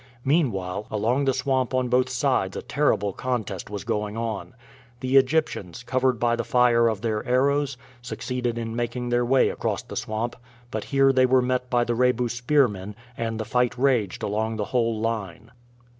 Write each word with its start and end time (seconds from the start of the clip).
Meanwhile, 0.25 0.87
along 0.89 1.25
the 1.25 1.33
swamp 1.35 1.75
on 1.75 1.87
both 1.87 2.09
sides 2.09 2.57
a 2.57 2.63
terrible 2.63 3.13
contest 3.13 3.69
was 3.69 3.83
going 3.83 4.17
on. 4.17 4.55
The 4.99 5.15
Egyptians, 5.15 5.83
covered 5.83 6.19
by 6.19 6.35
the 6.35 6.43
fire 6.43 6.87
of 6.87 7.01
their 7.01 7.23
arrows, 7.23 7.77
succeeded 8.01 8.57
in 8.57 8.75
making 8.75 9.09
their 9.09 9.23
way 9.23 9.49
across 9.49 9.83
the 9.83 9.95
swamp, 9.95 10.35
but 10.71 10.85
here 10.85 11.13
they 11.13 11.27
were 11.27 11.43
met 11.43 11.69
by 11.69 11.83
the 11.83 11.93
Rebu 11.93 12.29
spearmen, 12.29 12.95
and 13.15 13.39
the 13.39 13.45
fight 13.45 13.77
raged 13.77 14.23
along 14.23 14.55
the 14.55 14.65
whole 14.73 14.99
line. 14.99 15.51